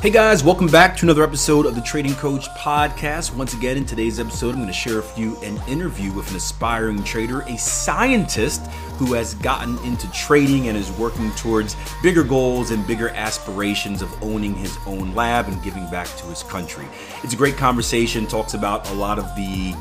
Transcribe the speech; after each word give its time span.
Hey 0.00 0.08
guys, 0.08 0.42
welcome 0.42 0.66
back 0.66 0.96
to 0.96 1.04
another 1.04 1.22
episode 1.22 1.66
of 1.66 1.74
the 1.74 1.82
Trading 1.82 2.14
Coach 2.14 2.48
Podcast. 2.52 3.36
Once 3.36 3.52
again, 3.52 3.76
in 3.76 3.84
today's 3.84 4.18
episode, 4.18 4.52
I'm 4.52 4.54
going 4.54 4.66
to 4.68 4.72
share 4.72 4.96
with 4.96 5.18
you 5.18 5.36
an 5.42 5.60
interview 5.68 6.10
with 6.10 6.30
an 6.30 6.36
aspiring 6.36 7.04
trader, 7.04 7.42
a 7.42 7.58
scientist 7.58 8.66
who 8.96 9.12
has 9.12 9.34
gotten 9.34 9.76
into 9.84 10.10
trading 10.10 10.68
and 10.68 10.78
is 10.78 10.90
working 10.92 11.30
towards 11.32 11.76
bigger 12.02 12.24
goals 12.24 12.70
and 12.70 12.86
bigger 12.86 13.10
aspirations 13.10 14.00
of 14.00 14.10
owning 14.22 14.54
his 14.54 14.74
own 14.86 15.14
lab 15.14 15.48
and 15.48 15.62
giving 15.62 15.86
back 15.90 16.06
to 16.16 16.24
his 16.28 16.44
country. 16.44 16.86
It's 17.22 17.34
a 17.34 17.36
great 17.36 17.58
conversation, 17.58 18.26
talks 18.26 18.54
about 18.54 18.88
a 18.88 18.94
lot 18.94 19.18
of 19.18 19.26
the 19.36 19.74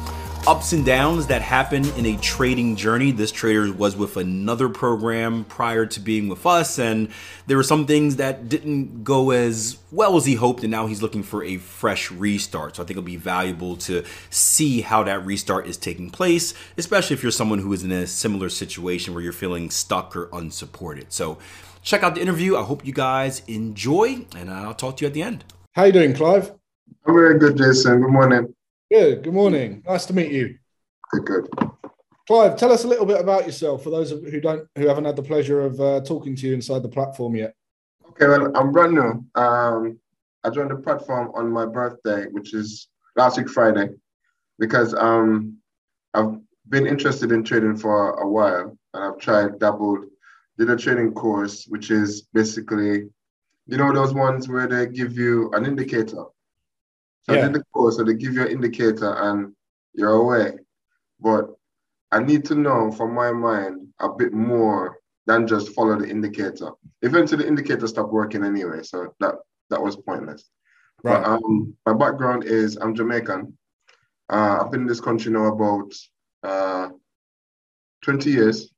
ups 0.50 0.74
and 0.74 0.84
downs 0.84 1.28
that 1.28 1.44
happen 1.44 1.88
in 1.90 2.08
a 2.08 2.18
trading 2.18 2.76
journey. 2.76 3.12
This 3.12 3.32
trader 3.32 3.72
was 3.72 3.96
with 3.96 4.18
another 4.18 4.68
program 4.68 5.44
prior 5.44 5.86
to 5.86 6.00
being 6.00 6.28
with 6.28 6.44
us, 6.48 6.80
and 6.80 7.10
there 7.46 7.56
were 7.56 7.62
some 7.62 7.86
things 7.86 8.16
that 8.16 8.50
didn't 8.50 9.04
go 9.04 9.30
as 9.30 9.78
well 9.92 10.18
as 10.18 10.26
he 10.26 10.34
hoped, 10.34 10.64
and 10.64 10.72
now 10.72 10.88
he's 10.88 11.04
looking 11.04 11.22
for 11.22 11.44
a 11.44 11.58
fresh 11.58 12.10
restart. 12.10 12.78
So 12.78 12.82
I 12.82 12.88
think 12.88 12.98
it'll 12.98 13.04
be 13.04 13.16
valuable 13.16 13.76
to 13.76 14.04
see 14.32 14.82
how 14.82 15.04
that 15.04 15.24
restart 15.24 15.68
is 15.68 15.78
taking 15.78 16.10
place, 16.10 16.56
especially 16.80 17.14
if 17.14 17.22
you're 17.22 17.32
someone 17.32 17.60
who 17.60 17.72
is 17.72 17.84
in 17.84 17.92
a 17.92 18.08
similar 18.08 18.50
situation 18.50 19.14
where 19.14 19.22
you're 19.22 19.32
feeling 19.32 19.70
stuck 19.70 20.16
or 20.16 20.30
unsupported. 20.34 21.14
So 21.14 21.38
check 21.84 22.02
out 22.02 22.16
the 22.16 22.22
interview. 22.22 22.58
I 22.58 22.64
hope 22.64 22.84
you 22.88 22.94
guys 22.94 23.44
enjoy, 23.46 24.26
and 24.36 24.50
I'll 24.50 24.74
talk 24.74 24.98
to 24.98 25.02
you 25.04 25.10
at 25.10 25.14
the 25.14 25.22
end. 25.22 25.44
How 25.74 25.84
you 25.84 25.92
doing, 25.92 26.16
Clive? 26.16 26.54
I'm 27.06 27.14
very 27.14 27.38
good, 27.38 27.56
Jason. 27.56 28.02
Good 28.02 28.10
morning. 28.10 28.56
Good. 28.92 29.22
Good 29.22 29.36
morning. 29.36 29.84
Nice 29.88 30.08
to 30.08 30.16
meet 30.16 30.32
you. 30.32 30.58
Good, 31.12 31.26
good. 31.26 31.50
Clive, 32.26 32.56
tell 32.56 32.72
us 32.72 32.86
a 32.86 32.88
little 32.88 33.06
bit 33.06 33.22
about 33.22 33.46
yourself 33.46 33.84
for 33.84 33.92
those 33.92 34.10
who 34.10 34.42
don't, 34.42 34.68
who 34.76 34.88
haven't 34.88 35.06
had 35.06 35.16
the 35.16 35.22
pleasure 35.22 35.62
of 35.62 35.80
uh, 35.80 36.02
talking 36.02 36.36
to 36.36 36.48
you 36.48 36.56
inside 36.56 36.82
the 36.82 36.90
platform 36.90 37.36
yet. 37.36 37.54
Okay, 38.10 38.28
well, 38.28 38.52
I'm 38.58 38.72
brand 38.72 38.94
new. 38.94 39.24
Um, 39.36 40.00
I 40.44 40.50
joined 40.50 40.72
the 40.72 40.78
platform 40.78 41.32
on 41.36 41.52
my 41.52 41.68
birthday, 41.68 42.26
which 42.32 42.56
is 42.56 42.88
last 43.16 43.38
week 43.38 43.48
Friday, 43.48 43.90
because 44.58 44.96
um, 44.96 45.58
I've 46.16 46.40
been 46.70 46.88
interested 46.88 47.32
in 47.32 47.44
trading 47.44 47.78
for 47.78 48.14
a 48.14 48.28
while, 48.28 48.76
and 48.96 49.04
I've 49.04 49.20
tried, 49.20 49.60
dabbled, 49.60 50.06
did 50.58 50.72
a 50.72 50.76
trading 50.76 51.14
course, 51.14 51.66
which 51.68 51.92
is 51.92 52.24
basically, 52.34 53.08
you 53.68 53.78
know, 53.78 53.94
those 53.94 54.16
ones 54.16 54.50
where 54.50 54.68
they 54.68 54.88
give 54.88 55.16
you 55.16 55.52
an 55.54 55.68
indicator 55.68 56.24
so 57.30 57.36
yeah. 57.36 57.42
I 57.42 57.44
did 57.44 57.54
the 57.54 57.64
course, 57.74 57.98
so 57.98 58.04
they 58.04 58.16
give 58.16 58.34
you 58.34 58.42
an 58.42 58.52
indicator 58.52 59.14
and 59.14 59.54
you're 59.94 60.10
away. 60.10 60.54
But 61.20 61.50
I 62.12 62.20
need 62.24 62.44
to 62.46 62.56
know 62.56 62.92
from 62.92 63.14
my 63.14 63.32
mind 63.32 63.88
a 64.00 64.10
bit 64.10 64.34
more 64.34 64.98
than 65.28 65.48
just 65.48 65.74
follow 65.74 66.00
the 66.00 66.10
indicator. 66.10 66.72
Eventually, 67.04 67.44
the 67.44 67.48
indicator 67.48 67.88
stopped 67.88 68.12
working 68.12 68.44
anyway, 68.44 68.82
so 68.82 69.14
that 69.20 69.36
that 69.70 69.82
was 69.82 69.96
pointless. 69.96 70.50
Right. 71.04 71.22
But 71.22 71.30
um, 71.30 71.76
my 71.86 71.94
background 71.94 72.46
is 72.46 72.78
I'm 72.78 72.96
Jamaican. 72.96 73.56
Uh, 74.30 74.60
I've 74.62 74.72
been 74.72 74.82
in 74.82 74.88
this 74.88 75.02
country 75.02 75.32
now 75.32 75.46
about 75.46 75.94
uh, 76.44 76.90
20 78.02 78.32
years. 78.32 78.72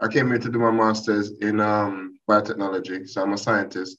I 0.00 0.08
came 0.08 0.28
here 0.28 0.38
to 0.38 0.50
do 0.50 0.58
my 0.58 0.70
master's 0.70 1.32
in 1.40 1.60
um, 1.60 2.18
biotechnology, 2.28 3.08
so 3.08 3.22
I'm 3.22 3.32
a 3.32 3.38
scientist. 3.38 3.98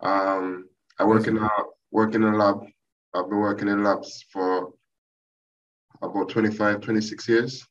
Um, 0.00 0.68
I 0.98 1.04
work 1.04 1.26
in 1.26 1.38
a 1.38 1.48
work 1.90 2.14
in 2.14 2.24
a 2.24 2.36
lab 2.36 2.64
I've 3.16 3.30
been 3.30 3.38
working 3.38 3.68
in 3.68 3.82
labs 3.82 4.24
for 4.30 4.72
about 6.02 6.28
25, 6.28 6.80
26 6.82 7.28
years. 7.28 7.66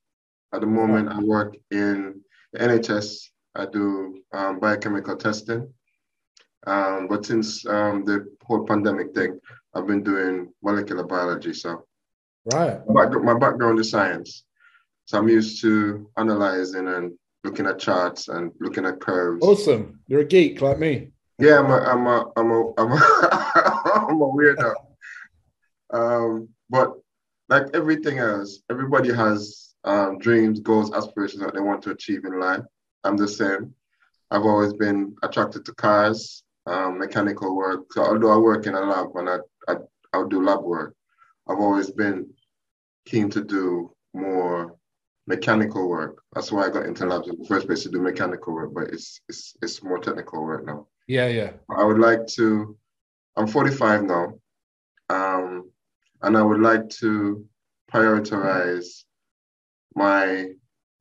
At 0.54 0.62
the 0.62 0.68
moment, 0.68 1.10
I 1.10 1.20
work 1.20 1.56
in 1.70 2.22
the 2.52 2.60
NHS. 2.60 3.30
I 3.54 3.68
do 3.68 4.22
um, 4.34 4.60
biochemical 4.60 5.16
testing. 5.18 5.72
Um, 6.66 7.08
but 7.08 7.26
since 7.26 7.66
um, 7.68 8.04
the 8.06 8.26
whole 8.44 8.66
pandemic 8.66 9.14
thing, 9.14 9.40
I've 9.76 9.86
been 9.86 10.04
doing 10.04 10.52
molecular 10.64 11.04
biology. 11.04 11.54
So, 11.54 11.86
right. 12.52 12.80
My, 12.88 13.08
my 13.08 13.38
background 13.38 13.80
is 13.80 13.92
science. 13.92 14.46
So 15.06 15.20
I'm 15.20 15.30
used 15.30 15.62
to 15.62 16.10
analyzing 16.18 16.88
and 16.88 17.14
looking 17.44 17.68
at 17.68 17.78
charts 17.78 18.30
and 18.30 18.52
looking 18.60 18.86
at 18.86 19.00
curves. 19.00 19.46
Awesome. 19.46 20.00
You're 20.08 20.22
a 20.22 20.26
geek 20.26 20.62
like 20.62 20.80
me. 20.80 21.12
Yeah, 21.38 21.60
I'm 21.60 21.70
a, 21.70 21.78
I'm 21.78 22.08
a, 22.08 22.32
I'm 22.36 22.52
a, 22.52 22.74
I'm 22.80 22.92
a, 22.94 24.08
I'm 24.10 24.22
a 24.22 24.28
weirdo. 24.28 24.74
Um, 25.96 26.50
but 26.70 26.94
like 27.48 27.68
everything 27.74 28.18
else, 28.20 28.62
everybody 28.70 29.14
has 29.14 29.76
um, 29.86 30.20
dreams, 30.20 30.60
goals, 30.60 30.94
aspirations 30.94 31.42
that 31.42 31.54
they 31.54 31.62
want 31.62 31.82
to 31.84 31.92
achieve 31.92 32.26
in 32.26 32.40
life. 32.40 32.64
I'm 33.04 33.18
the 33.18 33.28
same. 33.28 33.74
I've 34.32 34.44
always 34.44 34.74
been 34.74 35.16
attracted 35.24 35.64
to 35.66 35.74
cars, 35.74 36.44
um, 36.66 36.98
mechanical 36.98 37.56
work. 37.56 37.94
So 37.94 38.04
although 38.04 38.34
I 38.34 38.38
work 38.38 38.66
in 38.66 38.74
a 38.74 38.82
lab 38.82 39.16
and 39.16 39.30
I, 39.30 39.38
I, 39.68 39.76
I'll 40.12 40.28
do 40.28 40.44
lab 40.44 40.64
work, 40.64 40.96
I've 41.48 41.60
always 41.60 41.92
been 41.92 42.28
keen 43.06 43.30
to 43.30 43.44
do 43.44 43.92
more 44.14 44.76
mechanical 45.28 45.88
work. 45.88 46.24
That's 46.34 46.52
why 46.52 46.66
I 46.66 46.70
got 46.70 46.88
into 46.88 47.06
labs 47.06 47.30
in 47.30 47.38
the 47.40 47.48
first 47.48 47.68
place 47.68 47.84
to 47.84 47.90
do 47.90 48.02
mechanical 48.02 48.54
work, 48.54 48.74
but 48.74 48.86
it's 48.86 49.22
it's 49.30 49.56
it's 49.62 49.84
more 49.84 50.00
technical 50.00 50.44
work 50.44 50.66
now. 50.66 50.88
Yeah, 51.08 51.28
yeah. 51.28 51.52
I 51.70 51.84
would 51.84 52.00
like 52.00 52.26
to. 52.36 52.76
I'm 53.38 53.48
45 53.48 54.04
now. 54.04 54.34
Um, 55.10 55.55
and 56.26 56.36
I 56.36 56.42
would 56.42 56.60
like 56.60 56.90
to 57.02 57.46
prioritize 57.92 59.04
my 59.96 60.48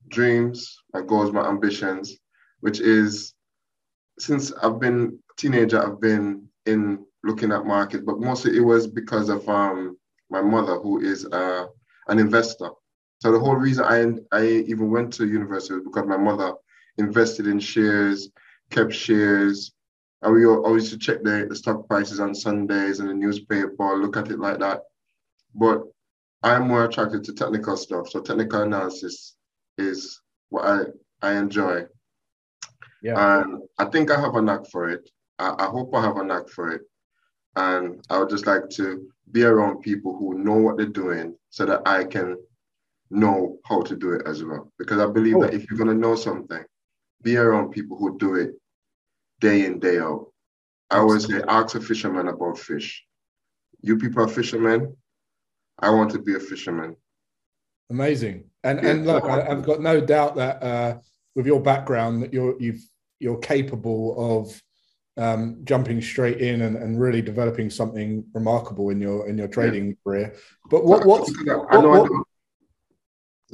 dreams, 0.08 0.78
my 0.92 1.00
goals, 1.00 1.32
my 1.32 1.48
ambitions, 1.48 2.18
which 2.60 2.78
is 2.80 3.32
since 4.18 4.52
I've 4.52 4.78
been 4.78 5.18
a 5.30 5.40
teenager, 5.40 5.82
I've 5.82 6.00
been 6.00 6.46
in 6.66 7.06
looking 7.24 7.52
at 7.52 7.64
markets, 7.64 8.04
but 8.06 8.20
mostly 8.20 8.54
it 8.56 8.60
was 8.60 8.86
because 8.86 9.30
of 9.30 9.48
um, 9.48 9.96
my 10.30 10.42
mother, 10.42 10.74
who 10.78 11.00
is 11.00 11.24
uh, 11.24 11.66
an 12.08 12.18
investor. 12.18 12.68
So 13.20 13.32
the 13.32 13.40
whole 13.40 13.56
reason 13.56 13.84
I 13.84 14.36
I 14.38 14.46
even 14.46 14.90
went 14.90 15.14
to 15.14 15.26
university 15.26 15.74
was 15.74 15.84
because 15.84 16.06
my 16.06 16.18
mother 16.18 16.52
invested 16.98 17.46
in 17.46 17.58
shares, 17.60 18.28
kept 18.68 18.92
shares, 18.92 19.72
and 20.20 20.34
we 20.34 20.44
always 20.44 20.92
used 20.92 20.92
to 20.92 20.98
check 20.98 21.24
the, 21.24 21.46
the 21.48 21.56
stock 21.56 21.88
prices 21.88 22.20
on 22.20 22.34
Sundays 22.34 23.00
in 23.00 23.06
the 23.06 23.14
newspaper, 23.14 23.96
look 23.96 24.18
at 24.18 24.30
it 24.30 24.38
like 24.38 24.58
that 24.58 24.82
but 25.54 25.82
I'm 26.42 26.68
more 26.68 26.84
attracted 26.84 27.24
to 27.24 27.32
technical 27.32 27.76
stuff. 27.76 28.10
So 28.10 28.20
technical 28.20 28.62
analysis 28.62 29.36
is 29.78 30.20
what 30.50 30.64
I, 30.64 30.80
I 31.22 31.38
enjoy. 31.38 31.86
Yeah. 33.02 33.40
And 33.40 33.62
I 33.78 33.86
think 33.86 34.10
I 34.10 34.20
have 34.20 34.34
a 34.34 34.42
knack 34.42 34.66
for 34.70 34.90
it. 34.90 35.08
I, 35.38 35.54
I 35.58 35.66
hope 35.66 35.94
I 35.94 36.02
have 36.02 36.16
a 36.16 36.24
knack 36.24 36.48
for 36.48 36.70
it. 36.70 36.82
And 37.56 38.04
I 38.10 38.18
would 38.18 38.30
just 38.30 38.46
like 38.46 38.68
to 38.70 39.08
be 39.30 39.44
around 39.44 39.82
people 39.82 40.16
who 40.16 40.38
know 40.38 40.56
what 40.56 40.76
they're 40.76 40.86
doing 40.86 41.36
so 41.50 41.64
that 41.66 41.82
I 41.86 42.04
can 42.04 42.36
know 43.10 43.58
how 43.64 43.82
to 43.82 43.96
do 43.96 44.12
it 44.12 44.26
as 44.26 44.44
well. 44.44 44.72
Because 44.78 44.98
I 44.98 45.06
believe 45.06 45.36
oh. 45.36 45.42
that 45.42 45.54
if 45.54 45.70
you're 45.70 45.78
going 45.78 45.88
to 45.88 45.94
know 45.94 46.14
something, 46.14 46.64
be 47.22 47.36
around 47.36 47.70
people 47.70 47.96
who 47.96 48.18
do 48.18 48.34
it 48.34 48.52
day 49.40 49.64
in, 49.64 49.78
day 49.78 49.98
out. 49.98 50.26
I 50.90 50.98
always 50.98 51.26
say, 51.26 51.42
ask 51.48 51.74
a 51.74 51.80
fisherman 51.80 52.28
about 52.28 52.58
fish. 52.58 53.02
You 53.80 53.96
people 53.96 54.22
are 54.22 54.28
fishermen, 54.28 54.96
I 55.78 55.90
want 55.90 56.10
to 56.12 56.18
be 56.18 56.34
a 56.34 56.40
fisherman. 56.40 56.96
Amazing, 57.90 58.44
and 58.62 58.82
yeah. 58.82 58.90
and 58.90 59.06
look, 59.06 59.24
I, 59.24 59.44
have 59.44 59.64
got 59.64 59.80
no 59.80 60.00
doubt 60.00 60.36
that 60.36 60.62
uh, 60.62 60.98
with 61.34 61.46
your 61.46 61.60
background, 61.60 62.22
that 62.22 62.32
you're 62.32 62.60
you've 62.60 62.82
you're 63.18 63.38
capable 63.38 64.38
of 64.38 64.62
um, 65.16 65.60
jumping 65.64 66.00
straight 66.00 66.40
in 66.40 66.62
and, 66.62 66.76
and 66.76 67.00
really 67.00 67.22
developing 67.22 67.70
something 67.70 68.24
remarkable 68.32 68.90
in 68.90 69.00
your 69.00 69.28
in 69.28 69.38
your 69.38 69.48
trading 69.48 69.88
yeah. 69.88 69.94
career. 70.04 70.34
But 70.70 70.84
what 70.84 71.04
what, 71.04 71.28
what, 71.46 72.10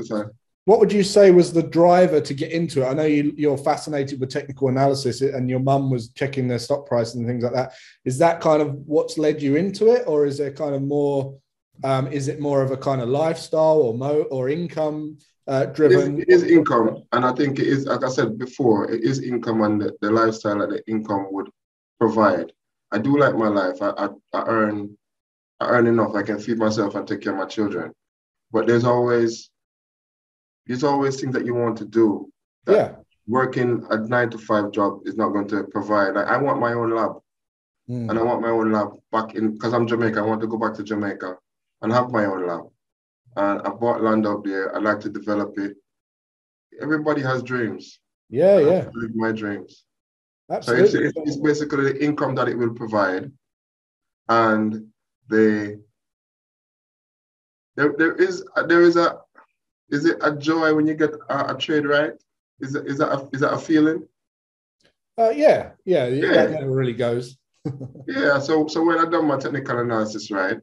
what, 0.07 0.31
what 0.65 0.79
would 0.79 0.93
you 0.93 1.03
say 1.03 1.31
was 1.31 1.53
the 1.53 1.63
driver 1.63 2.21
to 2.21 2.35
get 2.35 2.53
into 2.53 2.83
it? 2.83 2.87
I 2.87 2.95
know 2.95 3.05
you, 3.05 3.33
you're 3.37 3.59
fascinated 3.59 4.21
with 4.21 4.31
technical 4.31 4.69
analysis, 4.69 5.21
and 5.21 5.51
your 5.51 5.59
mum 5.59 5.91
was 5.91 6.11
checking 6.11 6.47
their 6.47 6.59
stock 6.59 6.87
prices 6.87 7.17
and 7.17 7.27
things 7.27 7.43
like 7.43 7.55
that. 7.55 7.73
Is 8.05 8.19
that 8.19 8.41
kind 8.41 8.63
of 8.63 8.75
what's 8.87 9.19
led 9.19 9.43
you 9.43 9.57
into 9.57 9.93
it, 9.93 10.05
or 10.07 10.27
is 10.27 10.39
there 10.39 10.53
kind 10.53 10.75
of 10.75 10.83
more 10.83 11.37
um, 11.85 12.07
is 12.09 12.29
it 12.29 12.41
more 12.41 12.63
of 12.63 12.71
a 12.71 12.77
kind 12.77 13.01
of 13.01 13.09
lifestyle 13.09 13.79
or 13.79 13.95
mo 13.95 14.23
or 14.31 14.49
income 14.49 15.19
uh, 15.47 15.67
driven? 15.67 16.21
It 16.21 16.29
is, 16.29 16.43
it 16.43 16.47
is, 16.47 16.51
income, 16.51 17.03
and 17.13 17.25
I 17.25 17.33
think 17.33 17.59
it 17.59 17.67
is, 17.67 17.87
like 17.87 18.05
I 18.05 18.09
said 18.09 18.39
before, 18.39 18.91
it 18.91 19.03
is 19.03 19.23
income 19.23 19.63
and 19.63 19.81
the, 19.81 19.93
the 20.01 20.11
lifestyle 20.11 20.59
that 20.59 20.71
the 20.71 20.87
income 20.87 21.29
would 21.31 21.49
provide. 21.99 22.53
I 22.93 22.99
do 22.99 23.19
like 23.19 23.37
my 23.37 23.49
life. 23.49 23.81
I, 23.81 23.91
I, 23.91 24.09
I 24.33 24.43
earn 24.47 24.97
I 25.61 25.69
earn 25.69 25.87
enough. 25.87 26.15
I 26.15 26.23
can 26.23 26.39
feed 26.39 26.57
myself 26.57 26.95
and 26.95 27.07
take 27.07 27.21
care 27.21 27.33
of 27.33 27.39
my 27.39 27.45
children. 27.45 27.93
But 28.51 28.67
there's 28.67 28.85
always 28.85 29.51
there's 30.67 30.85
always 30.85 31.21
things 31.21 31.35
that 31.35 31.47
you 31.47 31.55
want 31.55 31.79
to 31.79 31.85
do. 31.85 32.31
yeah. 32.67 32.97
Working 33.27 33.87
a 33.91 33.99
nine 33.99 34.31
to 34.31 34.39
five 34.39 34.73
job 34.73 35.01
is 35.05 35.17
not 35.17 35.29
going 35.29 35.47
to 35.49 35.65
provide. 35.65 36.15
Like 36.15 36.27
I 36.27 36.37
want 36.37 36.59
my 36.59 36.73
own 36.73 36.91
lab. 36.97 37.13
Mm. 37.89 38.11
And 38.11 38.19
I 38.19 38.23
want 38.23 38.41
my 38.41 38.49
own 38.49 38.73
lab 38.73 38.89
back 39.13 39.35
in 39.35 39.53
because 39.53 39.73
I'm 39.73 39.87
Jamaica. 39.87 40.19
I 40.19 40.23
want 40.23 40.41
to 40.41 40.49
go 40.49 40.59
back 40.59 40.75
to 40.75 40.83
Jamaica 40.83 41.37
and 41.83 41.93
have 41.93 42.11
my 42.11 42.25
own 42.25 42.47
lab. 42.47 42.67
And 43.37 43.63
I 43.63 43.71
bought 43.71 44.03
land 44.03 44.27
up 44.27 44.45
there. 44.45 44.75
I 44.75 44.81
like 44.81 45.01
to 45.01 45.09
develop 45.09 45.59
it. 45.59 45.77
Everybody 46.81 47.23
has 47.23 47.43
dreams. 47.43 48.01
Yeah, 48.29 48.59
yeah. 48.59 48.89
live 48.95 49.15
my 49.15 49.33
dreams. 49.33 49.85
Absolutely. 50.51 50.89
So 50.89 50.99
it's, 50.99 51.17
it's, 51.17 51.37
basically 51.37 51.93
the 51.93 52.05
income 52.05 52.35
that 52.37 52.49
it 52.49 52.57
will 52.57 52.75
provide 52.75 53.31
and 54.29 54.87
the 55.29 55.81
there, 57.77 57.95
there 57.97 58.15
is 58.15 58.45
there 58.69 58.83
is 58.83 58.97
a 58.97 59.19
is 59.91 60.05
it 60.05 60.19
a 60.23 60.35
joy 60.37 60.75
when 60.75 60.87
you 60.87 60.95
get 60.95 61.15
a, 61.29 61.55
a 61.55 61.59
trade 61.59 61.87
right? 61.87 62.13
Is 62.61 62.75
it 62.75 62.87
is 62.87 62.99
that 62.99 63.13
a, 63.13 63.29
is 63.33 63.41
that 63.41 63.53
a 63.53 63.59
feeling? 63.59 64.07
Uh, 65.19 65.31
yeah, 65.31 65.71
yeah, 65.85 66.07
yeah, 66.07 66.33
that 66.33 66.51
never 66.53 66.71
really 66.71 66.95
goes. 66.95 67.37
yeah, 68.07 68.39
so 68.39 68.67
so 68.69 68.83
when 68.85 68.99
I 68.99 69.05
done 69.05 69.27
my 69.27 69.39
technical 69.39 69.79
analysis 69.79 70.31
right, 70.31 70.59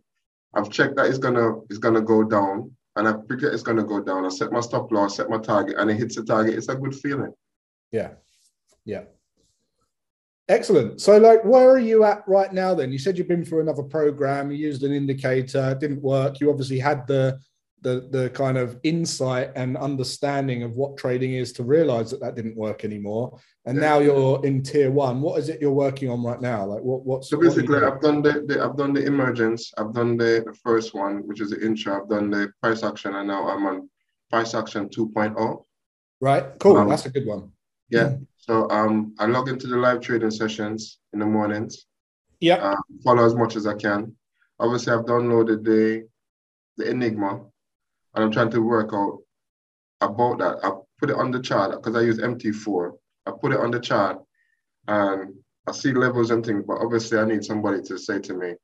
I've 0.54 0.70
checked 0.70 0.96
that 0.96 1.08
it's 1.08 1.18
gonna 1.18 1.60
it's 1.70 1.78
gonna 1.78 2.02
go 2.02 2.24
down, 2.24 2.72
and 2.96 3.08
I 3.08 3.14
predict 3.14 3.54
it's 3.54 3.64
gonna 3.64 3.84
go 3.84 4.02
down. 4.02 4.26
I 4.26 4.30
set 4.30 4.52
my 4.52 4.62
stop 4.62 4.92
loss, 4.92 5.18
set 5.18 5.30
my 5.30 5.38
target, 5.38 5.76
and 5.78 5.90
it 5.90 5.96
hits 5.96 6.16
the 6.16 6.24
target. 6.24 6.56
It's 6.56 6.70
a 6.70 6.76
good 6.76 6.96
feeling. 6.96 7.34
Yeah, 7.92 8.12
yeah. 8.86 9.04
Excellent. 10.50 11.02
So, 11.02 11.18
like, 11.18 11.44
where 11.44 11.70
are 11.70 11.80
you 11.80 12.06
at 12.06 12.24
right 12.26 12.54
now? 12.54 12.74
Then 12.74 12.92
you 12.92 12.98
said 12.98 13.18
you've 13.18 13.28
been 13.28 13.44
through 13.44 13.62
another 13.62 13.84
program. 13.84 14.50
You 14.50 14.58
used 14.58 14.84
an 14.84 14.94
indicator, 14.94 15.76
didn't 15.80 16.02
work. 16.02 16.40
You 16.40 16.50
obviously 16.50 16.80
had 16.80 17.06
the 17.06 17.38
the 17.81 18.07
the 18.09 18.29
kind 18.31 18.57
of 18.57 18.79
insight 18.83 19.51
and 19.56 19.77
understanding 19.77 20.63
of 20.63 20.75
what 20.75 20.97
trading 20.97 21.33
is 21.33 21.53
to 21.53 21.63
realize 21.63 22.09
that 22.12 22.19
that 22.21 22.35
didn't 22.35 22.57
work 22.57 22.83
anymore. 22.83 23.39
And 23.65 23.77
yeah. 23.77 23.81
now 23.81 24.00
you're 24.00 24.44
in 24.45 24.63
tier 24.63 24.89
one. 24.89 25.21
What 25.21 25.39
is 25.39 25.50
it 25.50 25.62
you're 25.62 25.71
working 25.71 26.09
on 26.09 26.24
right 26.24 26.41
now? 26.41 26.65
Like, 26.65 26.81
what 26.81 27.06
what's 27.06 27.29
so 27.29 27.39
basically, 27.39 27.75
what 27.75 27.83
I've 27.83 28.01
done 28.01 28.21
the, 28.21 28.44
the, 28.47 28.63
I've 28.63 28.77
done 28.77 28.94
the 28.94 29.06
emergence. 29.06 29.71
I've 29.77 29.94
done 29.94 30.18
the, 30.18 30.44
the 30.45 30.53
first 30.63 30.94
one, 30.94 31.27
which 31.27 31.41
is 31.41 31.51
the 31.51 31.63
intro. 31.63 32.01
I've 32.01 32.09
done 32.09 32.31
the 32.31 32.51
price 32.62 32.83
action, 32.83 33.15
and 33.15 33.27
now 33.27 33.47
I'm 33.47 33.65
on 33.65 33.89
price 34.29 34.53
action 34.56 34.89
2.0. 34.89 35.63
Right. 36.19 36.45
Cool. 36.59 36.77
Um, 36.77 36.89
That's 36.89 37.06
a 37.06 37.12
good 37.12 37.27
one. 37.27 37.51
Yeah. 37.89 38.15
So 38.38 38.69
um, 38.69 39.13
I 39.19 39.25
log 39.25 39.50
into 39.50 39.68
the 39.68 39.77
live 39.77 40.01
trading 40.01 40.31
sessions 40.31 41.00
in 41.13 41.19
the 41.19 41.25
mornings. 41.25 41.85
Yeah. 42.39 42.56
Uh, 42.56 42.75
follow 43.03 43.25
as 43.25 43.35
much 43.35 43.56
as 43.56 43.68
I 43.68 43.75
can. 43.75 44.15
Obviously, 44.59 44.94
I've 44.94 45.06
downloaded 45.06 45.63
the 45.63 46.07
the 46.77 46.89
Enigma, 46.89 47.41
and 48.15 48.24
I'm 48.24 48.31
trying 48.31 48.51
to 48.51 48.62
work 48.62 48.89
out 48.94 49.19
about 50.01 50.39
that. 50.39 50.57
I 50.63 50.71
put 51.00 51.09
it 51.09 51.15
on 51.15 51.31
the 51.31 51.42
chart 51.42 51.71
because 51.71 51.95
I 51.95 52.01
use 52.01 52.19
MT4. 52.19 52.92
I 53.25 53.31
put 53.39 53.51
it 53.51 53.59
on 53.59 53.71
the 53.71 53.80
chart, 53.80 54.19
and 54.88 55.33
I 55.68 55.71
see 55.71 55.94
levels 55.94 56.31
and 56.31 56.45
things. 56.45 56.63
But 56.68 56.81
obviously, 56.81 57.18
I 57.19 57.25
need 57.25 57.44
somebody 57.44 57.81
to 57.83 57.98
say 57.98 58.19
to 58.19 58.33
me, 58.33 58.56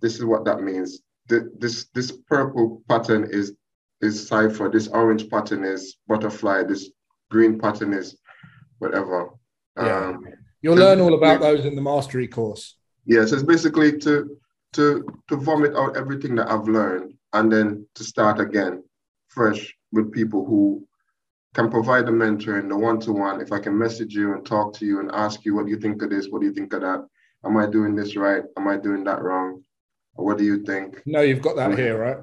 "This 0.00 0.16
is 0.16 0.24
what 0.24 0.44
that 0.44 0.62
means. 0.62 1.02
This 1.28 1.86
this 1.94 2.12
purple 2.12 2.82
pattern 2.88 3.28
is 3.30 3.54
is 4.00 4.26
cipher. 4.26 4.68
This 4.68 4.88
orange 4.88 5.28
pattern 5.30 5.64
is 5.64 5.96
butterfly. 6.08 6.64
This 6.64 6.90
green 7.30 7.58
pattern 7.58 7.92
is 7.92 8.16
whatever. 8.78 9.30
Yeah. 9.76 10.08
Um, 10.08 10.24
You'll 10.60 10.76
learn 10.76 11.00
all 11.00 11.14
about 11.14 11.40
those 11.40 11.64
in 11.64 11.74
the 11.74 11.82
mastery 11.82 12.28
course. 12.28 12.76
Yeah, 13.04 13.24
so 13.24 13.34
it's 13.34 13.44
basically 13.44 13.98
to 13.98 14.36
to 14.74 15.04
to 15.28 15.36
vomit 15.36 15.74
out 15.74 15.96
everything 15.96 16.36
that 16.36 16.50
I've 16.50 16.68
learned 16.68 17.14
and 17.32 17.52
then 17.52 17.86
to 17.94 18.04
start 18.04 18.40
again 18.40 18.82
fresh 19.28 19.74
with 19.92 20.12
people 20.12 20.44
who 20.44 20.86
can 21.54 21.70
provide 21.70 22.06
the 22.06 22.12
mentoring, 22.12 22.68
the 22.68 22.76
one-to-one. 22.76 23.40
If 23.40 23.52
I 23.52 23.58
can 23.58 23.76
message 23.76 24.14
you 24.14 24.32
and 24.32 24.44
talk 24.44 24.72
to 24.74 24.86
you 24.86 25.00
and 25.00 25.10
ask 25.12 25.44
you 25.44 25.54
what 25.54 25.66
do 25.66 25.70
you 25.70 25.78
think 25.78 26.02
of 26.02 26.10
this, 26.10 26.28
what 26.28 26.40
do 26.40 26.46
you 26.46 26.54
think 26.54 26.72
of 26.72 26.80
that? 26.80 27.06
Am 27.44 27.56
I 27.56 27.66
doing 27.66 27.94
this 27.94 28.16
right? 28.16 28.42
Am 28.56 28.68
I 28.68 28.76
doing 28.76 29.04
that 29.04 29.22
wrong? 29.22 29.62
Or 30.14 30.24
what 30.26 30.38
do 30.38 30.44
you 30.44 30.62
think? 30.62 31.02
No, 31.06 31.20
you've 31.20 31.42
got 31.42 31.56
that 31.56 31.78
here, 31.78 31.98
right? 31.98 32.18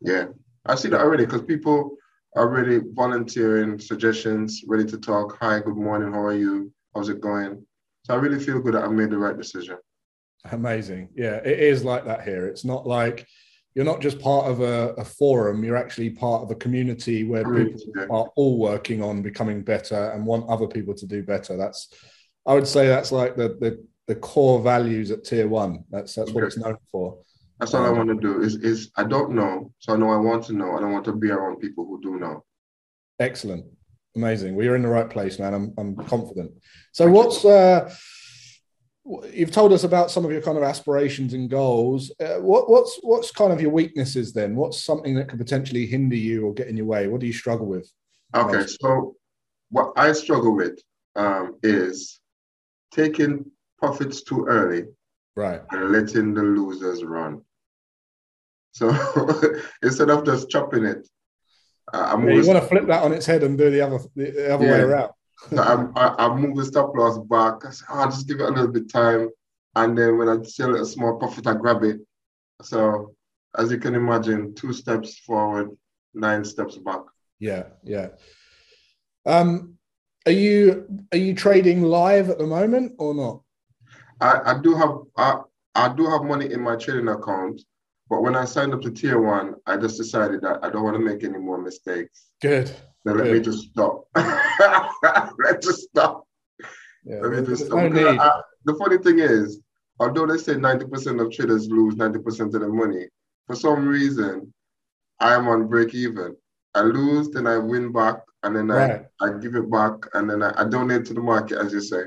Yeah. 0.00 0.26
I 0.66 0.74
see 0.74 0.88
that 0.88 1.00
already 1.00 1.24
because 1.24 1.42
people 1.42 1.96
are 2.36 2.48
really 2.48 2.80
volunteering 2.92 3.78
suggestions, 3.78 4.62
ready 4.66 4.84
to 4.86 4.98
talk. 4.98 5.36
Hi, 5.40 5.60
good 5.60 5.76
morning. 5.76 6.12
How 6.12 6.20
are 6.20 6.36
you? 6.36 6.72
How's 6.94 7.08
it 7.08 7.20
going? 7.20 7.64
So 8.04 8.14
I 8.14 8.16
really 8.16 8.42
feel 8.42 8.60
good 8.60 8.74
that 8.74 8.84
I 8.84 8.88
made 8.88 9.10
the 9.10 9.18
right 9.18 9.36
decision. 9.36 9.76
Amazing. 10.50 11.08
Yeah, 11.14 11.36
it 11.36 11.58
is 11.58 11.84
like 11.84 12.04
that 12.06 12.22
here. 12.22 12.46
It's 12.46 12.64
not 12.64 12.86
like 12.86 13.26
you're 13.74 13.84
not 13.84 14.00
just 14.00 14.20
part 14.20 14.46
of 14.46 14.60
a, 14.60 14.94
a 14.98 15.04
forum, 15.04 15.64
you're 15.64 15.76
actually 15.76 16.10
part 16.10 16.42
of 16.42 16.50
a 16.50 16.54
community 16.54 17.24
where 17.24 17.44
people 17.44 17.80
are 18.10 18.30
all 18.36 18.58
working 18.58 19.02
on 19.02 19.22
becoming 19.22 19.62
better 19.62 20.10
and 20.10 20.26
want 20.26 20.48
other 20.48 20.66
people 20.66 20.94
to 20.94 21.06
do 21.06 21.22
better. 21.22 21.56
That's, 21.56 21.88
I 22.46 22.54
would 22.54 22.66
say, 22.66 22.86
that's 22.86 23.12
like 23.12 23.36
the, 23.36 23.56
the, 23.60 23.84
the 24.08 24.16
core 24.16 24.60
values 24.60 25.10
at 25.10 25.24
tier 25.24 25.48
one. 25.48 25.84
That's, 25.90 26.14
that's 26.14 26.32
what 26.32 26.44
it's 26.44 26.58
known 26.58 26.76
for. 26.90 27.18
That's 27.62 27.74
all 27.74 27.86
I 27.86 27.90
want 27.90 28.08
to 28.08 28.16
do. 28.16 28.42
Is 28.42 28.56
is 28.56 28.90
I 28.96 29.04
don't 29.04 29.36
know, 29.36 29.72
so 29.78 29.94
I 29.94 29.96
know 29.96 30.10
I 30.10 30.16
want 30.16 30.44
to 30.46 30.52
know. 30.52 30.76
I 30.76 30.80
don't 30.80 30.90
want 30.90 31.04
to 31.04 31.12
be 31.12 31.30
around 31.30 31.60
people 31.60 31.86
who 31.86 32.00
do 32.02 32.18
know. 32.18 32.44
Excellent, 33.20 33.64
amazing. 34.16 34.56
Well, 34.56 34.64
you're 34.64 34.74
in 34.74 34.82
the 34.82 34.88
right 34.88 35.08
place, 35.08 35.38
man. 35.38 35.54
I'm 35.54 35.72
I'm 35.78 35.94
confident. 35.94 36.50
So, 36.90 37.08
what's 37.08 37.44
uh, 37.44 37.88
you've 39.32 39.50
told 39.50 39.72
us 39.72 39.84
about 39.84 40.10
some 40.10 40.24
of 40.24 40.30
your 40.30 40.42
kind 40.42 40.56
of 40.56 40.64
aspirations 40.64 41.34
and 41.34 41.50
goals. 41.50 42.12
Uh, 42.20 42.36
what 42.36 42.70
what's 42.70 42.98
what's 43.02 43.30
kind 43.30 43.52
of 43.52 43.60
your 43.60 43.70
weaknesses 43.70 44.32
then? 44.32 44.54
What's 44.54 44.82
something 44.82 45.14
that 45.16 45.28
could 45.28 45.38
potentially 45.38 45.86
hinder 45.86 46.16
you 46.16 46.46
or 46.46 46.54
get 46.54 46.68
in 46.68 46.76
your 46.76 46.86
way? 46.86 47.08
What 47.08 47.20
do 47.20 47.26
you 47.26 47.32
struggle 47.32 47.66
with? 47.66 47.90
Okay, 48.34 48.58
most? 48.58 48.80
so 48.80 49.16
what 49.70 49.92
I 49.96 50.12
struggle 50.12 50.54
with 50.54 50.78
um, 51.16 51.56
is 51.62 52.20
taking 52.92 53.50
profits 53.78 54.22
too 54.22 54.46
early, 54.46 54.84
right, 55.36 55.62
and 55.70 55.90
letting 55.90 56.34
the 56.34 56.42
losers 56.42 57.02
run. 57.02 57.42
So 58.72 58.88
instead 59.82 60.10
of 60.10 60.24
just 60.24 60.48
chopping 60.48 60.84
it, 60.84 61.06
uh, 61.92 62.12
I'm 62.12 62.28
yeah, 62.28 62.34
you 62.36 62.46
want 62.46 62.62
to 62.62 62.68
flip 62.68 62.86
that 62.86 63.02
on 63.02 63.12
its 63.12 63.26
head 63.26 63.42
and 63.42 63.58
do 63.58 63.70
the 63.70 63.80
other 63.80 63.98
the 64.14 64.54
other 64.54 64.64
yeah. 64.64 64.72
way 64.72 64.80
around. 64.80 65.12
So 65.50 65.92
I, 65.96 66.26
I 66.26 66.34
move 66.34 66.56
the 66.56 66.64
stop 66.64 66.96
loss 66.96 67.18
back. 67.18 67.64
I 67.66 67.70
say, 67.70 67.84
oh, 67.90 68.00
I'll 68.00 68.10
just 68.10 68.28
give 68.28 68.40
it 68.40 68.48
a 68.48 68.50
little 68.50 68.72
bit 68.72 68.90
time, 68.90 69.28
and 69.76 69.96
then 69.96 70.18
when 70.18 70.28
I 70.28 70.42
see 70.42 70.62
a 70.62 70.84
small 70.84 71.18
profit, 71.18 71.46
I 71.46 71.54
grab 71.54 71.82
it. 71.82 72.00
So 72.62 73.14
as 73.58 73.70
you 73.70 73.78
can 73.78 73.94
imagine, 73.94 74.54
two 74.54 74.72
steps 74.72 75.18
forward, 75.18 75.70
nine 76.14 76.44
steps 76.44 76.78
back. 76.78 77.00
Yeah, 77.38 77.64
yeah. 77.82 78.08
Um, 79.26 79.78
are 80.26 80.32
you 80.32 80.86
are 81.12 81.18
you 81.18 81.34
trading 81.34 81.82
live 81.82 82.30
at 82.30 82.38
the 82.38 82.46
moment 82.46 82.92
or 82.98 83.14
not? 83.14 83.42
I, 84.20 84.52
I 84.52 84.62
do 84.62 84.74
have 84.76 84.98
I, 85.16 85.40
I 85.74 85.94
do 85.94 86.08
have 86.08 86.22
money 86.22 86.52
in 86.52 86.60
my 86.60 86.76
trading 86.76 87.08
account, 87.08 87.60
but 88.12 88.20
when 88.20 88.36
I 88.36 88.44
signed 88.44 88.74
up 88.74 88.82
to 88.82 88.90
tier 88.90 89.18
one, 89.18 89.54
I 89.64 89.78
just 89.78 89.96
decided 89.96 90.42
that 90.42 90.62
I 90.62 90.68
don't 90.68 90.84
want 90.84 90.98
to 90.98 91.02
make 91.02 91.24
any 91.24 91.38
more 91.38 91.56
mistakes. 91.56 92.26
Good. 92.42 92.70
Then 93.06 93.16
let 93.16 93.24
Good. 93.24 93.32
me 93.32 93.40
just 93.40 93.70
stop. 93.70 94.04
Let's 95.38 95.66
just 95.66 95.84
stop. 95.84 96.28
Yeah, 97.06 97.20
let 97.22 97.32
me 97.32 97.46
just 97.46 97.64
stop. 97.64 97.90
No 97.90 98.08
I, 98.20 98.42
the 98.66 98.74
funny 98.74 98.98
thing 98.98 99.18
is, 99.20 99.62
although 99.98 100.26
they 100.26 100.36
say 100.36 100.52
90% 100.56 101.24
of 101.24 101.32
traders 101.32 101.70
lose 101.70 101.94
90% 101.94 102.40
of 102.40 102.52
their 102.52 102.68
money, 102.68 103.08
for 103.46 103.56
some 103.56 103.88
reason, 103.88 104.52
I 105.18 105.32
am 105.32 105.48
on 105.48 105.68
break 105.68 105.94
even. 105.94 106.36
I 106.74 106.82
lose, 106.82 107.30
then 107.30 107.46
I 107.46 107.56
win 107.56 107.92
back, 107.92 108.16
and 108.42 108.54
then 108.54 108.68
right. 108.68 109.06
I, 109.22 109.24
I 109.24 109.38
give 109.38 109.54
it 109.54 109.70
back, 109.70 109.94
and 110.12 110.28
then 110.28 110.42
I, 110.42 110.52
I 110.60 110.64
donate 110.68 111.06
to 111.06 111.14
the 111.14 111.22
market, 111.22 111.56
as 111.56 111.72
you 111.72 111.80
say. 111.80 112.02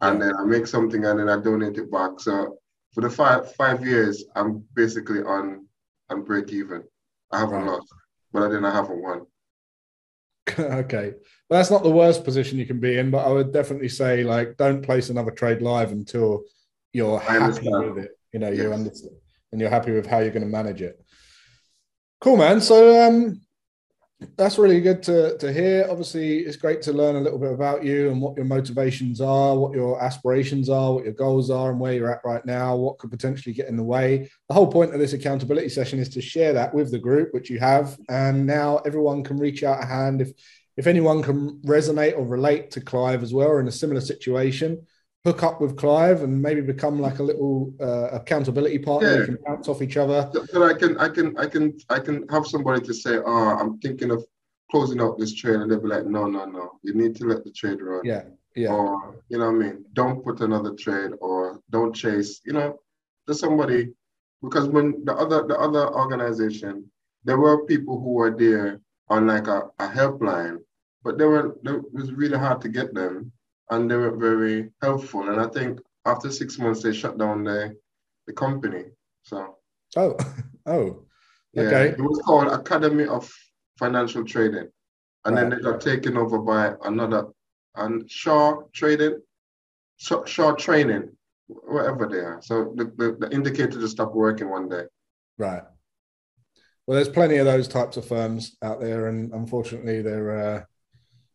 And 0.00 0.18
yeah. 0.18 0.26
then 0.26 0.36
I 0.36 0.44
make 0.46 0.66
something 0.66 1.04
and 1.04 1.20
then 1.20 1.28
I 1.28 1.40
donate 1.40 1.78
it 1.78 1.92
back. 1.92 2.18
So 2.18 2.58
for 2.92 3.00
the 3.00 3.10
five 3.10 3.54
five 3.54 3.84
years, 3.84 4.24
I'm 4.34 4.64
basically 4.74 5.20
on 5.20 5.66
on 6.10 6.24
break 6.24 6.52
even. 6.52 6.84
I 7.30 7.40
haven't 7.40 7.62
right. 7.62 7.66
lost, 7.66 7.92
but 8.32 8.48
then 8.48 8.64
I 8.64 8.74
haven't 8.74 9.02
won. 9.02 9.26
okay, 10.58 11.12
well, 11.48 11.58
that's 11.58 11.70
not 11.70 11.82
the 11.82 11.90
worst 11.90 12.24
position 12.24 12.58
you 12.58 12.66
can 12.66 12.80
be 12.80 12.98
in, 12.98 13.10
but 13.10 13.26
I 13.26 13.30
would 13.30 13.52
definitely 13.52 13.90
say 13.90 14.24
like 14.24 14.56
don't 14.56 14.82
place 14.82 15.10
another 15.10 15.30
trade 15.30 15.60
live 15.62 15.92
until 15.92 16.44
you're 16.92 17.18
happy 17.18 17.68
with 17.68 17.98
it. 17.98 18.12
You 18.32 18.40
know, 18.40 18.48
yes. 18.48 18.58
you 18.58 18.72
understand 18.72 19.16
and 19.52 19.60
you're 19.60 19.70
happy 19.70 19.92
with 19.92 20.06
how 20.06 20.18
you're 20.18 20.30
going 20.30 20.42
to 20.42 20.48
manage 20.48 20.82
it. 20.82 21.02
Cool, 22.20 22.36
man. 22.36 22.60
So 22.60 23.06
um, 23.06 23.40
that's 24.36 24.58
really 24.58 24.80
good 24.80 25.02
to, 25.04 25.38
to 25.38 25.52
hear. 25.52 25.86
Obviously, 25.88 26.38
it's 26.40 26.56
great 26.56 26.82
to 26.82 26.92
learn 26.92 27.14
a 27.14 27.20
little 27.20 27.38
bit 27.38 27.52
about 27.52 27.84
you 27.84 28.10
and 28.10 28.20
what 28.20 28.36
your 28.36 28.46
motivations 28.46 29.20
are, 29.20 29.56
what 29.56 29.72
your 29.72 30.02
aspirations 30.02 30.68
are, 30.68 30.92
what 30.92 31.04
your 31.04 31.12
goals 31.12 31.50
are, 31.50 31.70
and 31.70 31.78
where 31.78 31.92
you're 31.92 32.12
at 32.12 32.24
right 32.24 32.44
now, 32.44 32.74
what 32.74 32.98
could 32.98 33.10
potentially 33.10 33.54
get 33.54 33.68
in 33.68 33.76
the 33.76 33.84
way. 33.84 34.28
The 34.48 34.54
whole 34.54 34.66
point 34.66 34.92
of 34.92 34.98
this 34.98 35.12
accountability 35.12 35.68
session 35.68 36.00
is 36.00 36.08
to 36.10 36.20
share 36.20 36.52
that 36.54 36.74
with 36.74 36.90
the 36.90 36.98
group, 36.98 37.32
which 37.32 37.48
you 37.48 37.60
have. 37.60 37.96
And 38.08 38.44
now 38.44 38.78
everyone 38.78 39.22
can 39.22 39.38
reach 39.38 39.62
out 39.62 39.82
a 39.82 39.86
hand. 39.86 40.20
If, 40.20 40.32
if 40.76 40.88
anyone 40.88 41.22
can 41.22 41.60
resonate 41.60 42.16
or 42.18 42.26
relate 42.26 42.72
to 42.72 42.80
Clive 42.80 43.22
as 43.22 43.32
well, 43.32 43.48
or 43.48 43.60
in 43.60 43.68
a 43.68 43.72
similar 43.72 44.00
situation, 44.00 44.84
hook 45.28 45.42
up 45.42 45.60
with 45.60 45.76
Clive 45.76 46.22
and 46.22 46.40
maybe 46.40 46.60
become 46.60 46.98
like 46.98 47.18
a 47.18 47.22
little 47.22 47.72
uh, 47.80 48.08
accountability 48.18 48.78
partner. 48.78 49.12
Yeah. 49.12 49.18
You 49.18 49.24
can 49.26 49.38
bounce 49.46 49.68
off 49.68 49.82
each 49.82 49.96
other. 49.96 50.30
So 50.50 50.64
I 50.64 50.74
can, 50.74 50.96
I 50.98 51.08
can, 51.08 51.36
I 51.38 51.46
can, 51.46 51.76
I 51.90 51.98
can 51.98 52.26
have 52.28 52.46
somebody 52.46 52.80
to 52.86 52.94
say, 52.94 53.18
"Oh, 53.18 53.50
I'm 53.60 53.78
thinking 53.78 54.10
of 54.10 54.24
closing 54.70 55.00
out 55.00 55.18
this 55.18 55.34
trade," 55.34 55.56
and 55.60 55.70
they'll 55.70 55.80
be 55.80 55.88
like, 55.88 56.06
"No, 56.06 56.26
no, 56.26 56.44
no. 56.46 56.78
You 56.82 56.94
need 56.94 57.14
to 57.16 57.24
let 57.26 57.44
the 57.44 57.52
trade 57.52 57.80
run." 57.82 58.02
Yeah, 58.04 58.22
yeah. 58.56 58.70
Or 58.70 59.22
you 59.28 59.38
know 59.38 59.50
what 59.50 59.60
I 59.60 59.64
mean? 59.64 59.84
Don't 59.92 60.24
put 60.24 60.40
another 60.40 60.74
trade, 60.74 61.12
or 61.20 61.60
don't 61.70 61.94
chase. 61.94 62.40
You 62.46 62.54
know, 62.54 62.80
there's 63.26 63.40
somebody 63.40 63.92
because 64.42 64.66
when 64.68 65.04
the 65.04 65.14
other 65.14 65.46
the 65.46 65.58
other 65.58 65.84
organization, 66.02 66.90
there 67.24 67.38
were 67.38 67.66
people 67.66 68.00
who 68.00 68.12
were 68.20 68.34
there 68.44 68.80
on 69.08 69.26
like 69.26 69.46
a, 69.46 69.58
a 69.78 69.88
helpline, 69.88 70.56
but 71.04 71.18
they 71.18 71.24
were 71.24 71.56
it 71.64 71.82
was 71.92 72.12
really 72.12 72.38
hard 72.38 72.60
to 72.62 72.68
get 72.68 72.94
them 72.94 73.32
and 73.70 73.90
they 73.90 73.96
were 73.96 74.16
very 74.16 74.70
helpful. 74.82 75.28
And 75.28 75.40
I 75.40 75.46
think 75.48 75.80
after 76.04 76.30
six 76.30 76.58
months, 76.58 76.82
they 76.82 76.92
shut 76.92 77.18
down 77.18 77.44
the, 77.44 77.76
the 78.26 78.32
company. 78.32 78.84
So. 79.22 79.56
Oh, 79.96 80.16
oh. 80.66 81.04
Yeah, 81.52 81.62
okay. 81.62 81.88
It 81.90 82.00
was 82.00 82.20
called 82.24 82.48
Academy 82.48 83.06
of 83.06 83.32
Financial 83.78 84.24
Trading, 84.24 84.68
and 85.24 85.36
right. 85.36 85.48
then 85.48 85.50
they 85.50 85.62
got 85.62 85.80
taken 85.80 86.16
over 86.16 86.38
by 86.38 86.74
another, 86.84 87.28
and 87.74 88.10
Shaw 88.10 88.62
Trading, 88.72 89.20
Shaw, 89.96 90.24
Shaw 90.24 90.52
Training, 90.52 91.10
wherever 91.48 92.06
they 92.06 92.18
are. 92.18 92.40
So 92.42 92.74
the, 92.76 92.84
the, 92.96 93.16
the 93.18 93.34
indicator 93.34 93.80
just 93.80 93.92
stopped 93.92 94.14
working 94.14 94.50
one 94.50 94.68
day. 94.68 94.84
Right. 95.38 95.62
Well, 96.86 96.96
there's 96.96 97.08
plenty 97.08 97.36
of 97.36 97.46
those 97.46 97.68
types 97.68 97.96
of 97.96 98.06
firms 98.06 98.56
out 98.62 98.80
there, 98.80 99.06
and 99.06 99.32
unfortunately, 99.32 100.02
they're 100.02 100.38
uh, 100.38 100.62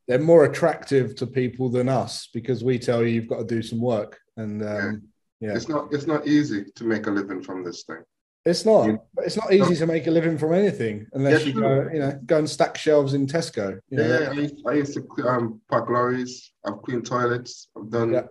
they're 0.08 0.20
more 0.20 0.46
attractive 0.46 1.16
to 1.16 1.28
people 1.28 1.70
than 1.70 1.90
us 1.90 2.30
because 2.34 2.64
we 2.64 2.78
tell 2.78 3.02
you 3.02 3.10
you've 3.10 3.30
got 3.30 3.40
to 3.40 3.46
do 3.46 3.62
some 3.62 3.80
work, 3.80 4.20
and 4.38 4.62
um, 4.64 5.02
yeah. 5.40 5.50
yeah. 5.50 5.56
it's 5.56 5.70
not 5.70 5.94
it's 5.94 6.08
not 6.08 6.28
easy 6.28 6.66
to 6.76 6.84
make 6.84 7.08
a 7.08 7.12
living 7.12 7.42
from 7.42 7.64
this 7.64 7.84
thing. 7.84 8.04
It's 8.46 8.66
not. 8.66 8.88
You, 8.88 9.00
it's 9.20 9.38
not 9.38 9.54
easy 9.54 9.74
no. 9.74 9.80
to 9.80 9.88
make 9.88 10.08
a 10.08 10.12
living 10.12 10.38
from 10.38 10.54
anything 10.54 11.08
unless 11.14 11.46
yeah, 11.46 11.54
you 11.54 11.62
go, 11.62 11.90
you 11.94 12.00
know, 12.00 12.20
go 12.26 12.40
and 12.40 12.50
stack 12.50 12.78
shelves 12.78 13.14
in 13.14 13.26
Tesco. 13.26 13.80
Know? 13.90 14.04
Yeah, 14.04 14.30
I 14.30 14.34
used, 14.34 14.56
I 14.68 14.74
used 14.74 14.94
to 14.96 15.28
um, 15.28 15.62
pack 15.72 15.90
lorries. 15.90 16.52
I've 16.66 16.82
cleaned 16.82 17.06
toilets. 17.06 17.70
I've 17.78 17.90
done. 17.90 18.14
Yeah. 18.14 18.24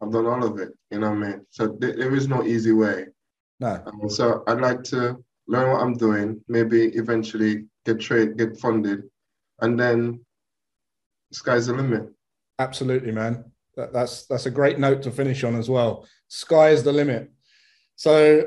I've 0.00 0.12
done 0.12 0.26
all 0.26 0.44
of 0.44 0.58
it. 0.58 0.72
You 0.90 1.00
know 1.00 1.10
what 1.10 1.24
I 1.24 1.30
mean? 1.30 1.46
So 1.50 1.72
th- 1.72 1.96
there 1.96 2.14
is 2.14 2.28
no 2.28 2.44
easy 2.44 2.72
way. 2.72 3.06
No. 3.58 3.82
Um, 3.86 4.08
so 4.08 4.44
I'd 4.46 4.60
like 4.60 4.84
to 4.84 5.16
learn 5.48 5.72
what 5.72 5.80
I'm 5.80 5.94
doing. 5.94 6.40
Maybe 6.48 6.84
eventually 6.94 7.64
get 7.84 8.00
trade, 8.00 8.36
get 8.36 8.58
funded, 8.58 9.04
and 9.62 9.80
then 9.80 10.20
sky's 11.32 11.66
the 11.66 11.74
limit. 11.74 12.12
Absolutely, 12.58 13.12
man. 13.12 13.44
That, 13.76 13.92
that's 13.92 14.26
that's 14.26 14.46
a 14.46 14.50
great 14.50 14.78
note 14.78 15.02
to 15.02 15.10
finish 15.10 15.44
on 15.44 15.56
as 15.56 15.68
well. 15.68 16.06
Sky 16.28 16.70
is 16.70 16.82
the 16.82 16.92
limit. 16.92 17.30
So 17.96 18.44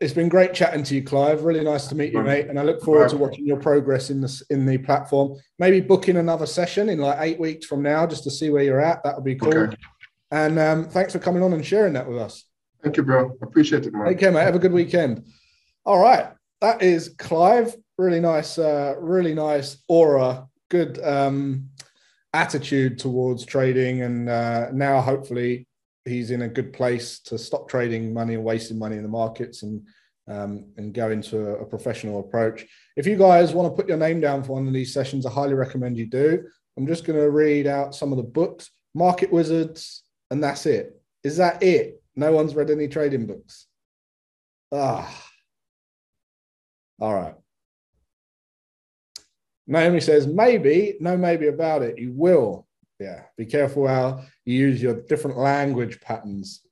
it's 0.00 0.12
been 0.12 0.28
great 0.28 0.52
chatting 0.52 0.82
to 0.84 0.94
you, 0.96 1.02
Clive. 1.02 1.44
Really 1.44 1.62
nice 1.62 1.86
to 1.86 1.94
meet 1.94 2.12
you, 2.12 2.22
mate. 2.22 2.48
And 2.48 2.58
I 2.58 2.64
look 2.64 2.82
forward 2.82 3.08
to 3.10 3.16
watching 3.16 3.46
your 3.46 3.58
progress 3.58 4.10
in 4.10 4.20
the 4.20 4.42
in 4.50 4.66
the 4.66 4.78
platform. 4.78 5.38
Maybe 5.58 5.80
booking 5.80 6.16
another 6.16 6.46
session 6.46 6.88
in 6.88 6.98
like 6.98 7.18
eight 7.20 7.38
weeks 7.38 7.66
from 7.66 7.82
now, 7.82 8.06
just 8.06 8.24
to 8.24 8.30
see 8.30 8.50
where 8.50 8.64
you're 8.64 8.80
at. 8.80 9.04
That 9.04 9.14
would 9.14 9.24
be 9.24 9.36
cool. 9.36 9.56
Okay. 9.56 9.76
And 10.32 10.58
um, 10.58 10.88
thanks 10.88 11.12
for 11.12 11.20
coming 11.20 11.42
on 11.42 11.52
and 11.52 11.64
sharing 11.64 11.92
that 11.92 12.08
with 12.08 12.18
us. 12.18 12.44
Thank 12.82 12.96
you, 12.96 13.04
bro. 13.04 13.36
Appreciate 13.42 13.86
it, 13.86 13.92
man. 13.92 14.06
Take 14.06 14.18
care, 14.18 14.32
mate. 14.32 14.42
Have 14.42 14.56
a 14.56 14.58
good 14.58 14.72
weekend. 14.72 15.24
All 15.84 16.00
right, 16.00 16.32
that 16.60 16.82
is 16.82 17.14
Clive. 17.18 17.76
Really 17.98 18.20
nice, 18.20 18.58
uh, 18.58 18.94
really 18.98 19.34
nice 19.34 19.76
aura. 19.86 20.48
Good 20.68 20.98
um, 21.04 21.68
attitude 22.34 22.98
towards 22.98 23.44
trading, 23.44 24.02
and 24.02 24.28
uh, 24.28 24.68
now 24.72 25.00
hopefully 25.00 25.66
he's 26.04 26.30
in 26.30 26.42
a 26.42 26.48
good 26.48 26.72
place 26.72 27.20
to 27.20 27.38
stop 27.38 27.68
trading 27.68 28.12
money 28.12 28.34
and 28.34 28.44
wasting 28.44 28.78
money 28.78 28.96
in 28.96 29.02
the 29.02 29.08
markets 29.08 29.62
and 29.62 29.86
um, 30.28 30.66
and 30.76 30.94
go 30.94 31.10
into 31.10 31.48
a, 31.48 31.62
a, 31.62 31.66
professional 31.66 32.20
approach. 32.20 32.64
If 32.96 33.06
you 33.06 33.16
guys 33.16 33.52
want 33.52 33.72
to 33.72 33.76
put 33.76 33.88
your 33.88 33.98
name 33.98 34.20
down 34.20 34.44
for 34.44 34.52
one 34.52 34.68
of 34.68 34.72
these 34.72 34.94
sessions, 34.94 35.26
I 35.26 35.30
highly 35.30 35.54
recommend 35.54 35.96
you 35.96 36.06
do. 36.06 36.44
I'm 36.76 36.86
just 36.86 37.04
going 37.04 37.18
to 37.18 37.28
read 37.28 37.66
out 37.66 37.94
some 37.94 38.12
of 38.12 38.18
the 38.18 38.22
books, 38.22 38.70
Market 38.94 39.32
Wizards, 39.32 40.04
and 40.30 40.42
that's 40.42 40.64
it. 40.64 41.00
Is 41.24 41.38
that 41.38 41.60
it? 41.62 42.00
No 42.14 42.30
one's 42.30 42.54
read 42.54 42.70
any 42.70 42.86
trading 42.86 43.26
books. 43.26 43.66
Ah. 44.72 45.26
All 47.00 47.14
right. 47.14 47.34
Naomi 49.66 50.00
says, 50.00 50.26
maybe, 50.26 50.96
no, 51.00 51.16
maybe 51.16 51.48
about 51.48 51.82
it. 51.82 51.98
You 51.98 52.12
will. 52.12 52.66
Yeah. 52.98 53.22
Be 53.36 53.46
careful 53.46 53.86
how 53.86 54.24
you 54.44 54.58
use 54.58 54.82
your 54.82 55.02
different 55.02 55.38
language 55.38 56.00
patterns. 56.00 56.62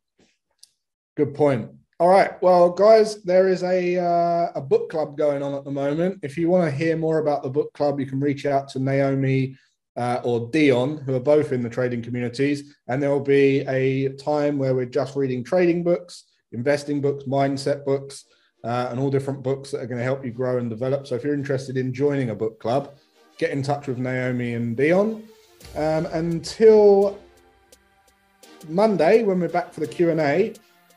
Good 1.16 1.34
point. 1.34 1.70
All 1.98 2.08
right. 2.08 2.40
Well, 2.42 2.70
guys, 2.70 3.22
there 3.24 3.48
is 3.48 3.62
a, 3.62 3.98
uh, 3.98 4.52
a 4.54 4.60
book 4.60 4.90
club 4.90 5.18
going 5.18 5.42
on 5.42 5.54
at 5.54 5.64
the 5.64 5.70
moment. 5.70 6.20
If 6.22 6.38
you 6.38 6.48
want 6.48 6.64
to 6.64 6.76
hear 6.76 6.96
more 6.96 7.18
about 7.18 7.42
the 7.42 7.50
book 7.50 7.72
club, 7.74 8.00
you 8.00 8.06
can 8.06 8.20
reach 8.20 8.46
out 8.46 8.68
to 8.68 8.78
Naomi 8.78 9.56
uh, 9.96 10.20
or 10.24 10.48
Dion, 10.50 10.98
who 10.98 11.14
are 11.14 11.20
both 11.20 11.52
in 11.52 11.62
the 11.62 11.68
trading 11.68 12.02
communities. 12.02 12.74
And 12.88 13.02
there 13.02 13.10
will 13.10 13.20
be 13.20 13.60
a 13.68 14.10
time 14.10 14.56
where 14.56 14.74
we're 14.74 14.86
just 14.86 15.14
reading 15.14 15.44
trading 15.44 15.82
books, 15.82 16.24
investing 16.52 17.00
books, 17.00 17.24
mindset 17.24 17.84
books, 17.84 18.24
uh, 18.64 18.88
and 18.90 19.00
all 19.00 19.10
different 19.10 19.42
books 19.42 19.70
that 19.70 19.80
are 19.80 19.86
going 19.86 19.98
to 19.98 20.04
help 20.04 20.24
you 20.24 20.30
grow 20.30 20.58
and 20.58 20.68
develop. 20.68 21.06
So 21.06 21.14
if 21.14 21.24
you're 21.24 21.34
interested 21.34 21.76
in 21.76 21.92
joining 21.92 22.30
a 22.30 22.34
book 22.34 22.58
club, 22.60 22.94
get 23.38 23.50
in 23.50 23.62
touch 23.62 23.86
with 23.86 23.98
Naomi 23.98 24.54
and 24.54 24.76
Dion. 24.76 25.24
Um, 25.76 26.06
until 26.06 27.18
Monday, 28.68 29.22
when 29.22 29.40
we're 29.40 29.48
back 29.48 29.72
for 29.72 29.80
the 29.80 29.86
Q 29.86 30.10
and 30.10 30.20
A, 30.20 30.54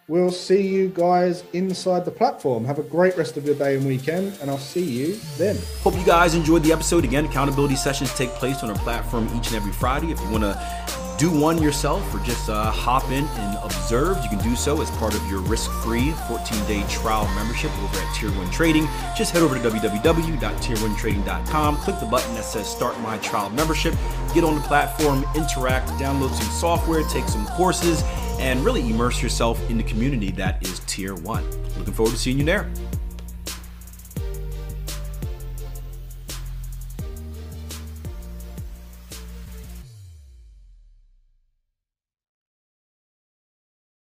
we'll 0.10 0.32
see 0.32 0.62
you 0.62 0.90
guys 0.90 1.44
inside 1.54 2.04
the 2.04 2.12
platform. 2.12 2.66
Have 2.66 2.80
a 2.80 2.84
great 2.84 3.18
rest 3.18 3.38
of 3.38 3.46
your 3.46 3.56
day 3.56 3.78
and 3.78 3.86
weekend, 3.86 4.38
and 4.42 4.50
I'll 4.50 4.58
see 4.58 4.84
you 4.84 5.18
then. 5.38 5.58
Hope 5.82 5.96
you 5.96 6.06
guys 6.06 6.36
enjoyed 6.36 6.64
the 6.64 6.74
episode. 6.74 7.06
Again, 7.06 7.26
accountability 7.26 7.76
sessions 7.76 8.14
take 8.16 8.30
place 8.32 8.64
on 8.64 8.70
our 8.70 8.80
platform 8.80 9.26
each 9.36 9.48
and 9.48 9.56
every 9.56 9.72
Friday. 9.72 10.12
If 10.12 10.20
you 10.20 10.30
want 10.30 10.44
to 10.44 10.83
do 11.24 11.32
one 11.32 11.62
yourself 11.62 12.14
or 12.14 12.20
just 12.20 12.50
uh, 12.50 12.70
hop 12.70 13.06
in 13.06 13.24
and 13.24 13.58
observe, 13.64 14.22
you 14.22 14.28
can 14.28 14.40
do 14.40 14.58
so 14.58 14.82
as 14.82 14.92
part 14.92 15.16
of 15.16 15.26
your 15.32 15.40
risk 15.40 15.72
free 15.82 16.12
14 16.28 16.66
day 16.66 16.84
trial 16.90 17.26
membership 17.34 17.72
over 17.80 17.98
at 17.98 18.14
Tier 18.14 18.30
1 18.32 18.52
Trading. 18.52 18.90
Just 19.16 19.32
head 19.32 19.42
over 19.42 19.58
to 19.58 19.70
www.tier1trading.com, 19.70 21.78
click 21.78 21.98
the 22.02 22.06
button 22.06 22.36
that 22.36 22.44
says 22.44 22.68
Start 22.68 23.00
My 23.00 23.18
Trial 23.20 23.50
Membership, 23.52 23.94
get 24.34 24.44
on 24.44 24.56
the 24.56 24.62
platform, 24.64 25.24
interact, 25.34 25.88
download 25.92 26.34
some 26.34 26.52
software, 26.52 27.04
take 27.04 27.30
some 27.30 27.48
courses, 27.56 28.04
and 28.40 28.60
really 28.66 28.90
immerse 28.90 29.24
yourself 29.24 29.62
in 29.70 29.78
the 29.78 29.84
community 29.84 30.30
that 30.32 30.62
is 30.62 30.82
Tier 30.88 31.16
1. 31.16 31.78
Looking 31.78 31.94
forward 31.94 32.12
to 32.12 32.18
seeing 32.18 32.38
you 32.38 32.44
there. 32.44 32.70